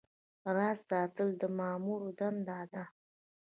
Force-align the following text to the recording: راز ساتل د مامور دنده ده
راز 0.55 0.79
ساتل 0.89 1.29
د 1.41 1.43
مامور 1.57 2.01
دنده 2.19 2.59
ده 2.71 2.83